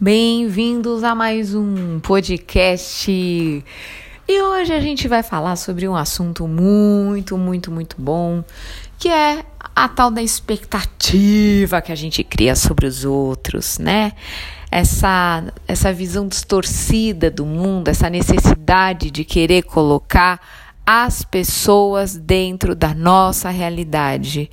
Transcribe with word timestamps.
Bem-vindos 0.00 1.02
a 1.02 1.12
mais 1.12 1.56
um 1.56 1.98
podcast. 1.98 3.10
E 3.10 4.42
hoje 4.42 4.72
a 4.72 4.78
gente 4.78 5.08
vai 5.08 5.24
falar 5.24 5.56
sobre 5.56 5.88
um 5.88 5.96
assunto 5.96 6.46
muito, 6.46 7.36
muito, 7.36 7.72
muito 7.72 7.96
bom, 7.98 8.44
que 8.96 9.08
é 9.08 9.44
a 9.74 9.88
tal 9.88 10.08
da 10.08 10.22
expectativa 10.22 11.82
que 11.82 11.90
a 11.90 11.96
gente 11.96 12.22
cria 12.22 12.54
sobre 12.54 12.86
os 12.86 13.04
outros, 13.04 13.80
né? 13.80 14.12
Essa, 14.70 15.52
essa 15.66 15.92
visão 15.92 16.28
distorcida 16.28 17.28
do 17.28 17.44
mundo, 17.44 17.88
essa 17.88 18.08
necessidade 18.08 19.10
de 19.10 19.24
querer 19.24 19.64
colocar 19.64 20.40
as 20.90 21.22
pessoas 21.22 22.16
dentro 22.16 22.74
da 22.74 22.94
nossa 22.94 23.50
realidade. 23.50 24.50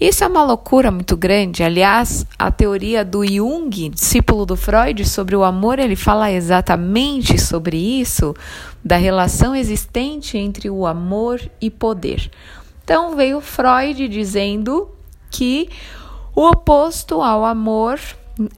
Isso 0.00 0.24
é 0.24 0.26
uma 0.26 0.42
loucura 0.42 0.90
muito 0.90 1.14
grande. 1.14 1.62
Aliás, 1.62 2.24
a 2.38 2.50
teoria 2.50 3.04
do 3.04 3.22
Jung, 3.22 3.90
discípulo 3.90 4.46
do 4.46 4.56
Freud, 4.56 5.06
sobre 5.06 5.36
o 5.36 5.44
amor, 5.44 5.78
ele 5.78 5.94
fala 5.94 6.32
exatamente 6.32 7.38
sobre 7.38 7.76
isso, 7.76 8.34
da 8.82 8.96
relação 8.96 9.54
existente 9.54 10.38
entre 10.38 10.70
o 10.70 10.86
amor 10.86 11.38
e 11.60 11.68
poder. 11.68 12.30
Então 12.82 13.14
veio 13.14 13.42
Freud 13.42 14.08
dizendo 14.08 14.88
que 15.30 15.68
o 16.34 16.48
oposto 16.48 17.20
ao 17.20 17.44
amor 17.44 18.00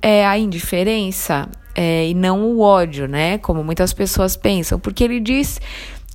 é 0.00 0.24
a 0.24 0.38
indiferença 0.38 1.48
é, 1.74 2.08
e 2.08 2.14
não 2.14 2.44
o 2.44 2.60
ódio, 2.60 3.06
né? 3.08 3.36
Como 3.38 3.64
muitas 3.64 3.92
pessoas 3.92 4.36
pensam, 4.36 4.78
porque 4.78 5.02
ele 5.02 5.18
diz 5.20 5.60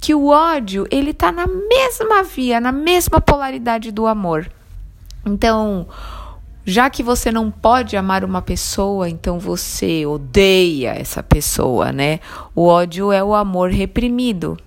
que 0.01 0.15
o 0.15 0.29
ódio 0.29 0.87
ele 0.89 1.13
tá 1.13 1.31
na 1.31 1.45
mesma 1.45 2.23
via, 2.23 2.59
na 2.59 2.71
mesma 2.71 3.21
polaridade 3.21 3.91
do 3.91 4.07
amor. 4.07 4.51
Então, 5.23 5.87
já 6.65 6.89
que 6.89 7.03
você 7.03 7.31
não 7.31 7.51
pode 7.51 7.95
amar 7.95 8.25
uma 8.25 8.41
pessoa, 8.41 9.07
então 9.07 9.37
você 9.37 10.03
odeia 10.03 10.95
essa 10.95 11.21
pessoa, 11.21 11.91
né? 11.91 12.19
O 12.55 12.65
ódio 12.65 13.11
é 13.11 13.23
o 13.23 13.35
amor 13.35 13.69
reprimido. 13.69 14.57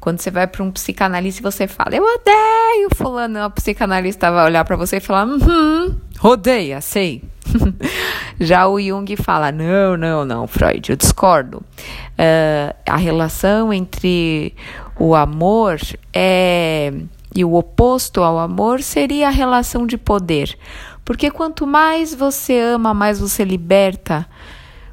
Quando 0.00 0.20
você 0.20 0.30
vai 0.30 0.46
para 0.46 0.62
um 0.62 0.70
psicanalista 0.70 1.40
e 1.40 1.42
você 1.42 1.66
fala, 1.66 1.94
eu 1.94 2.02
odeio 2.02 2.88
fulano, 2.94 3.42
a 3.42 3.50
psicanalista 3.50 4.30
vai 4.30 4.46
olhar 4.46 4.64
para 4.64 4.76
você 4.76 4.96
e 4.96 5.00
falar, 5.00 5.26
uhum, 5.26 5.94
odeia, 6.22 6.80
sei. 6.80 7.22
Já 8.40 8.66
o 8.66 8.80
Jung 8.80 9.16
fala: 9.16 9.50
não, 9.52 9.96
não, 9.96 10.24
não, 10.24 10.46
Freud, 10.46 10.90
eu 10.90 10.96
discordo. 10.96 11.58
Uh, 11.58 12.74
a 12.86 12.96
relação 12.96 13.72
entre 13.72 14.54
o 14.98 15.14
amor 15.14 15.78
é, 16.12 16.92
e 17.34 17.44
o 17.44 17.54
oposto 17.54 18.22
ao 18.22 18.38
amor 18.38 18.82
seria 18.82 19.28
a 19.28 19.30
relação 19.30 19.86
de 19.86 19.98
poder. 19.98 20.56
Porque 21.04 21.30
quanto 21.30 21.66
mais 21.66 22.14
você 22.14 22.58
ama, 22.58 22.92
mais 22.92 23.20
você 23.20 23.44
liberta, 23.44 24.26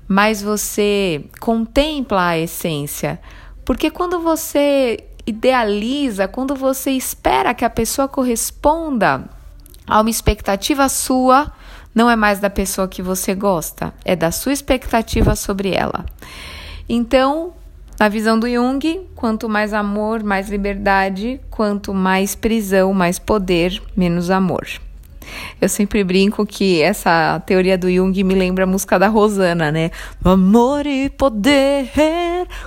mais 0.08 0.42
você 0.42 1.26
contempla 1.40 2.28
a 2.28 2.38
essência. 2.38 3.20
Porque 3.66 3.90
quando 3.90 4.20
você 4.20 5.04
idealiza, 5.26 6.28
quando 6.28 6.54
você 6.54 6.92
espera 6.92 7.54
que 7.54 7.64
a 7.64 7.70
pessoa 7.70 8.08
corresponda 8.08 9.30
a 9.94 10.02
uma 10.02 10.10
expectativa 10.10 10.90
sua, 10.90 11.52
não 11.94 12.10
é 12.10 12.16
mais 12.16 12.40
da 12.40 12.50
pessoa 12.50 12.88
que 12.88 13.00
você 13.00 13.36
gosta, 13.36 13.94
é 14.04 14.16
da 14.16 14.32
sua 14.32 14.52
expectativa 14.52 15.36
sobre 15.36 15.70
ela. 15.70 16.04
Então, 16.90 17.54
na 18.00 18.10
visão 18.10 18.40
do 18.40 18.50
Jung, 18.50 19.02
quanto 19.16 19.48
mais 19.48 19.72
amor, 19.72 20.24
mais 20.24 20.50
liberdade, 20.50 21.40
quanto 21.52 21.94
mais 21.94 22.34
prisão, 22.34 22.92
mais 22.92 23.20
poder, 23.20 23.80
menos 23.96 24.32
amor. 24.32 24.68
Eu 25.62 25.70
sempre 25.70 26.04
brinco 26.04 26.44
que 26.44 26.82
essa 26.82 27.40
teoria 27.46 27.78
do 27.78 27.88
Jung 27.88 28.24
me 28.24 28.34
lembra 28.34 28.64
a 28.64 28.68
música 28.68 28.98
da 28.98 29.08
Rosana, 29.08 29.72
né? 29.72 29.92
Amor 30.26 30.88
e 30.88 31.08
poder, 31.08 31.92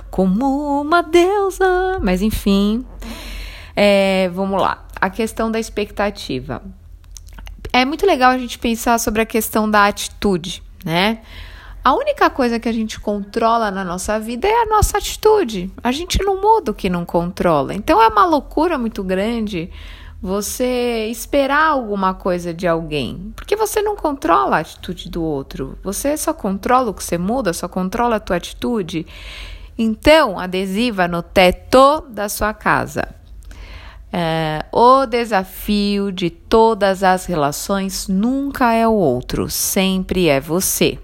como 0.09 0.81
uma 0.81 1.03
deusa. 1.03 1.99
Mas 2.01 2.21
enfim, 2.21 2.85
é, 3.75 4.31
vamos 4.33 4.61
lá. 4.61 4.87
A 4.95 5.09
questão 5.09 5.51
da 5.51 5.59
expectativa 5.59 6.61
é 7.81 7.85
muito 7.85 8.05
legal 8.05 8.31
a 8.31 8.37
gente 8.37 8.57
pensar 8.57 8.99
sobre 8.99 9.21
a 9.21 9.25
questão 9.25 9.69
da 9.69 9.85
atitude, 9.85 10.63
né? 10.83 11.19
A 11.83 11.93
única 11.93 12.29
coisa 12.29 12.59
que 12.59 12.67
a 12.67 12.73
gente 12.73 12.99
controla 12.99 13.71
na 13.71 13.83
nossa 13.83 14.19
vida 14.19 14.47
é 14.47 14.63
a 14.63 14.65
nossa 14.65 14.97
atitude. 14.97 15.71
A 15.81 15.91
gente 15.91 16.21
não 16.21 16.41
muda 16.41 16.71
o 16.71 16.73
que 16.73 16.89
não 16.89 17.05
controla. 17.05 17.73
Então 17.73 18.01
é 18.01 18.07
uma 18.09 18.25
loucura 18.25 18.77
muito 18.77 19.01
grande 19.03 19.69
você 20.21 21.07
esperar 21.09 21.67
alguma 21.67 22.13
coisa 22.13 22.53
de 22.53 22.67
alguém, 22.67 23.31
porque 23.35 23.55
você 23.55 23.81
não 23.81 23.95
controla 23.95 24.57
a 24.57 24.59
atitude 24.59 25.09
do 25.09 25.23
outro. 25.23 25.77
Você 25.83 26.17
só 26.17 26.33
controla 26.33 26.89
o 26.89 26.93
que 26.93 27.03
você 27.03 27.17
muda, 27.17 27.53
só 27.53 27.67
controla 27.67 28.15
a 28.15 28.19
tua 28.19 28.35
atitude. 28.35 29.05
Então, 29.77 30.39
adesiva 30.39 31.07
no 31.07 31.21
teto 31.21 32.01
da 32.09 32.27
sua 32.27 32.53
casa. 32.53 33.15
É, 34.19 34.65
o 34.71 35.05
desafio 35.05 36.11
de 36.11 36.31
todas 36.31 37.03
as 37.03 37.27
relações 37.27 38.07
nunca 38.07 38.73
é 38.73 38.87
o 38.87 38.91
outro, 38.91 39.47
sempre 39.47 40.27
é 40.27 40.39
você. 40.39 40.97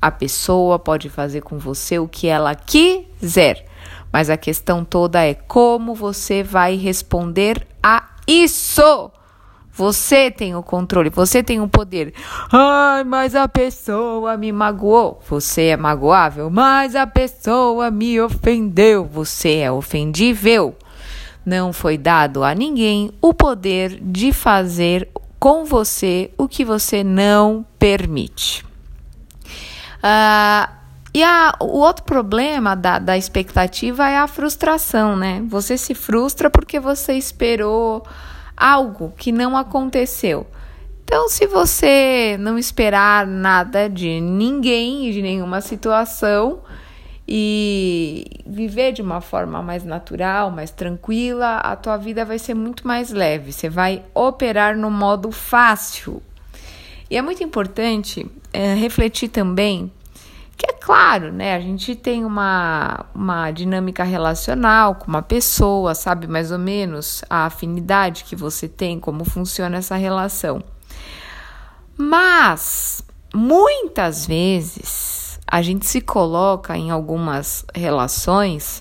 A 0.00 0.12
pessoa 0.12 0.78
pode 0.78 1.08
fazer 1.08 1.40
com 1.40 1.58
você 1.58 1.98
o 1.98 2.06
que 2.06 2.28
ela 2.28 2.54
quiser, 2.54 3.66
mas 4.12 4.30
a 4.30 4.36
questão 4.36 4.84
toda 4.84 5.26
é 5.26 5.34
como 5.34 5.92
você 5.92 6.44
vai 6.44 6.76
responder 6.76 7.66
a 7.82 8.10
isso. 8.28 9.10
Você 9.72 10.30
tem 10.30 10.54
o 10.54 10.62
controle, 10.62 11.10
você 11.10 11.42
tem 11.42 11.60
o 11.60 11.66
poder. 11.66 12.14
Ai, 12.52 13.02
mas 13.02 13.34
a 13.34 13.48
pessoa 13.48 14.36
me 14.36 14.52
magoou. 14.52 15.20
Você 15.28 15.62
é 15.62 15.76
magoável, 15.76 16.48
mas 16.48 16.94
a 16.94 17.08
pessoa 17.08 17.90
me 17.90 18.20
ofendeu. 18.20 19.04
Você 19.04 19.56
é 19.56 19.72
ofendível. 19.72 20.76
Não 21.44 21.72
foi 21.72 21.98
dado 21.98 22.44
a 22.44 22.54
ninguém 22.54 23.10
o 23.20 23.34
poder 23.34 23.98
de 24.00 24.32
fazer 24.32 25.08
com 25.38 25.64
você 25.64 26.30
o 26.38 26.46
que 26.46 26.64
você 26.64 27.02
não 27.02 27.66
permite. 27.78 28.64
Uh, 29.98 30.70
e 31.14 31.22
a, 31.22 31.54
o 31.60 31.78
outro 31.78 32.04
problema 32.04 32.74
da, 32.74 32.98
da 32.98 33.18
expectativa 33.18 34.08
é 34.08 34.16
a 34.16 34.26
frustração, 34.26 35.14
né? 35.14 35.44
Você 35.48 35.76
se 35.76 35.94
frustra 35.94 36.48
porque 36.48 36.80
você 36.80 37.14
esperou 37.14 38.02
algo 38.56 39.12
que 39.16 39.30
não 39.30 39.56
aconteceu. 39.56 40.46
Então, 41.04 41.28
se 41.28 41.46
você 41.46 42.36
não 42.40 42.56
esperar 42.56 43.26
nada 43.26 43.90
de 43.90 44.20
ninguém 44.20 45.08
e 45.08 45.12
de 45.12 45.20
nenhuma 45.20 45.60
situação, 45.60 46.60
e 47.26 48.42
viver 48.46 48.92
de 48.92 49.02
uma 49.02 49.20
forma 49.20 49.62
mais 49.62 49.84
natural, 49.84 50.50
mais 50.50 50.70
tranquila, 50.70 51.58
a 51.58 51.76
tua 51.76 51.96
vida 51.96 52.24
vai 52.24 52.38
ser 52.38 52.54
muito 52.54 52.86
mais 52.86 53.10
leve. 53.10 53.52
Você 53.52 53.68
vai 53.68 54.02
operar 54.14 54.76
no 54.76 54.90
modo 54.90 55.30
fácil. 55.30 56.22
E 57.08 57.16
é 57.16 57.22
muito 57.22 57.42
importante 57.42 58.26
é, 58.52 58.74
refletir 58.74 59.28
também 59.28 59.90
que 60.56 60.66
é 60.70 60.72
claro, 60.74 61.32
né? 61.32 61.56
A 61.56 61.60
gente 61.60 61.96
tem 61.96 62.24
uma, 62.24 63.06
uma 63.12 63.50
dinâmica 63.50 64.04
relacional 64.04 64.94
com 64.94 65.08
uma 65.08 65.22
pessoa, 65.22 65.94
sabe 65.94 66.28
mais 66.28 66.52
ou 66.52 66.58
menos 66.58 67.24
a 67.28 67.46
afinidade 67.46 68.22
que 68.24 68.36
você 68.36 68.68
tem, 68.68 69.00
como 69.00 69.24
funciona 69.24 69.78
essa 69.78 69.96
relação. 69.96 70.62
Mas 71.96 73.04
muitas 73.34 74.24
vezes 74.24 75.01
a 75.52 75.60
gente 75.60 75.84
se 75.84 76.00
coloca 76.00 76.74
em 76.78 76.90
algumas 76.90 77.62
relações 77.74 78.80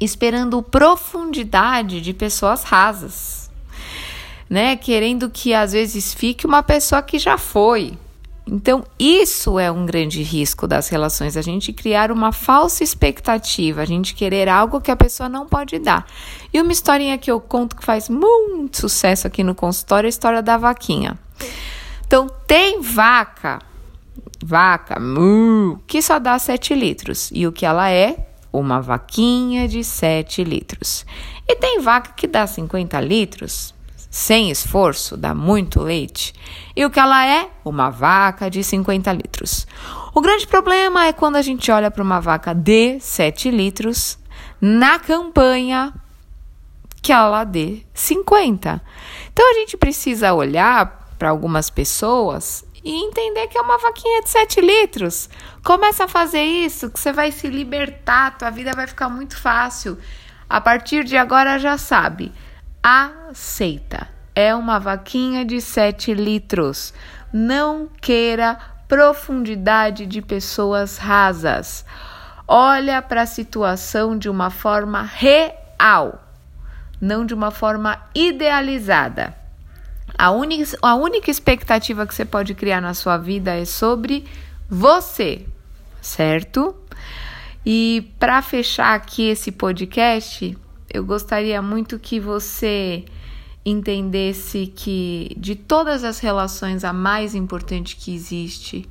esperando 0.00 0.62
profundidade 0.62 2.00
de 2.00 2.14
pessoas 2.14 2.64
rasas, 2.64 3.50
né? 4.48 4.76
Querendo 4.76 5.28
que 5.28 5.52
às 5.52 5.72
vezes 5.72 6.14
fique 6.14 6.46
uma 6.46 6.62
pessoa 6.62 7.02
que 7.02 7.18
já 7.18 7.36
foi. 7.36 7.98
Então, 8.46 8.82
isso 8.98 9.58
é 9.58 9.70
um 9.70 9.84
grande 9.84 10.22
risco 10.22 10.66
das 10.66 10.88
relações, 10.88 11.36
a 11.36 11.42
gente 11.42 11.70
criar 11.70 12.10
uma 12.10 12.32
falsa 12.32 12.82
expectativa, 12.82 13.82
a 13.82 13.86
gente 13.86 14.14
querer 14.14 14.48
algo 14.48 14.80
que 14.80 14.90
a 14.90 14.96
pessoa 14.96 15.28
não 15.28 15.46
pode 15.46 15.78
dar. 15.78 16.06
E 16.50 16.62
uma 16.62 16.72
historinha 16.72 17.18
que 17.18 17.30
eu 17.30 17.38
conto 17.38 17.76
que 17.76 17.84
faz 17.84 18.08
muito 18.08 18.80
sucesso 18.80 19.26
aqui 19.26 19.44
no 19.44 19.54
consultório 19.54 20.06
é 20.06 20.08
a 20.08 20.16
história 20.16 20.42
da 20.42 20.56
vaquinha. 20.56 21.18
Então, 22.06 22.26
tem 22.46 22.80
vaca 22.80 23.60
vaca, 24.42 24.98
mu, 25.00 25.80
que 25.86 26.02
só 26.02 26.18
dá 26.18 26.38
7 26.38 26.74
litros. 26.74 27.30
E 27.32 27.46
o 27.46 27.52
que 27.52 27.66
ela 27.66 27.90
é? 27.90 28.28
Uma 28.52 28.80
vaquinha 28.80 29.66
de 29.66 29.82
7 29.82 30.44
litros. 30.44 31.04
E 31.46 31.56
tem 31.56 31.80
vaca 31.80 32.12
que 32.16 32.26
dá 32.26 32.46
50 32.46 33.00
litros, 33.00 33.74
sem 34.10 34.50
esforço, 34.50 35.16
dá 35.16 35.34
muito 35.34 35.80
leite. 35.80 36.32
E 36.76 36.84
o 36.84 36.90
que 36.90 37.00
ela 37.00 37.26
é? 37.26 37.50
Uma 37.64 37.90
vaca 37.90 38.48
de 38.48 38.62
50 38.62 39.12
litros. 39.12 39.66
O 40.14 40.20
grande 40.20 40.46
problema 40.46 41.06
é 41.06 41.12
quando 41.12 41.36
a 41.36 41.42
gente 41.42 41.70
olha 41.70 41.90
para 41.90 42.02
uma 42.02 42.20
vaca 42.20 42.54
de 42.54 43.00
7 43.00 43.50
litros 43.50 44.18
na 44.60 44.98
campanha 44.98 45.92
que 47.02 47.12
ela 47.12 47.44
dê 47.44 47.82
50. 47.92 48.80
Então 49.32 49.50
a 49.50 49.54
gente 49.54 49.76
precisa 49.76 50.32
olhar 50.32 51.14
para 51.18 51.28
algumas 51.28 51.68
pessoas 51.68 52.64
e 52.84 53.04
entender 53.04 53.46
que 53.48 53.56
é 53.56 53.60
uma 53.60 53.78
vaquinha 53.78 54.22
de 54.22 54.28
7 54.28 54.60
litros. 54.60 55.30
Começa 55.64 56.04
a 56.04 56.08
fazer 56.08 56.42
isso, 56.42 56.90
que 56.90 57.00
você 57.00 57.12
vai 57.12 57.32
se 57.32 57.48
libertar, 57.48 58.36
tua 58.36 58.50
vida 58.50 58.72
vai 58.74 58.86
ficar 58.86 59.08
muito 59.08 59.40
fácil. 59.40 59.98
A 60.48 60.60
partir 60.60 61.04
de 61.04 61.16
agora 61.16 61.58
já 61.58 61.78
sabe. 61.78 62.30
Aceita. 62.82 64.08
É 64.34 64.54
uma 64.54 64.78
vaquinha 64.78 65.44
de 65.44 65.60
7 65.60 66.12
litros. 66.12 66.92
Não 67.32 67.88
queira 68.00 68.58
profundidade 68.86 70.04
de 70.04 70.20
pessoas 70.20 70.98
rasas. 70.98 71.84
Olha 72.46 73.00
para 73.00 73.22
a 73.22 73.26
situação 73.26 74.18
de 74.18 74.28
uma 74.28 74.50
forma 74.50 75.02
real, 75.02 76.22
não 77.00 77.24
de 77.24 77.32
uma 77.32 77.50
forma 77.50 77.98
idealizada. 78.14 79.43
A 80.16 80.30
única, 80.30 80.78
a 80.82 80.94
única 80.94 81.30
expectativa 81.30 82.06
que 82.06 82.14
você 82.14 82.24
pode 82.24 82.54
criar 82.54 82.80
na 82.80 82.94
sua 82.94 83.16
vida 83.16 83.54
é 83.54 83.64
sobre 83.64 84.24
você, 84.68 85.46
certo? 86.00 86.74
E 87.66 88.12
para 88.18 88.42
fechar 88.42 88.94
aqui 88.94 89.24
esse 89.24 89.50
podcast, 89.50 90.56
eu 90.92 91.04
gostaria 91.04 91.60
muito 91.60 91.98
que 91.98 92.20
você 92.20 93.04
entendesse 93.64 94.66
que 94.66 95.34
de 95.38 95.56
todas 95.56 96.04
as 96.04 96.18
relações, 96.18 96.84
a 96.84 96.92
mais 96.92 97.34
importante 97.34 97.96
que 97.96 98.14
existe 98.14 98.88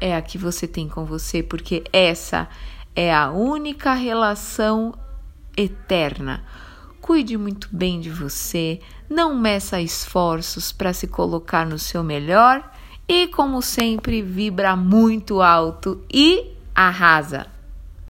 é 0.00 0.14
a 0.14 0.22
que 0.22 0.36
você 0.36 0.68
tem 0.68 0.88
com 0.88 1.04
você, 1.04 1.42
porque 1.42 1.82
essa 1.92 2.48
é 2.94 3.14
a 3.14 3.30
única 3.30 3.94
relação 3.94 4.94
eterna. 5.56 6.44
Cuide 7.10 7.36
muito 7.36 7.68
bem 7.72 7.98
de 7.98 8.08
você, 8.08 8.78
não 9.08 9.36
meça 9.36 9.80
esforços 9.80 10.70
para 10.70 10.92
se 10.92 11.08
colocar 11.08 11.66
no 11.66 11.76
seu 11.76 12.04
melhor 12.04 12.62
e, 13.08 13.26
como 13.26 13.60
sempre, 13.60 14.22
vibra 14.22 14.76
muito 14.76 15.42
alto 15.42 16.04
e 16.08 16.52
arrasa. 16.72 17.48